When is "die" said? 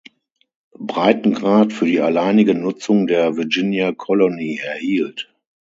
1.85-2.01